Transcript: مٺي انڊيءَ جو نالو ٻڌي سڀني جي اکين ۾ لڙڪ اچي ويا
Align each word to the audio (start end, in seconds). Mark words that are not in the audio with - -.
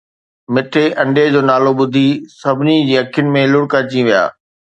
مٺي 0.53 0.85
انڊيءَ 1.01 1.31
جو 1.33 1.41
نالو 1.49 1.71
ٻڌي 1.77 2.07
سڀني 2.39 2.77
جي 2.87 2.95
اکين 3.01 3.27
۾ 3.35 3.41
لڙڪ 3.53 3.71
اچي 3.79 4.01
ويا 4.05 4.23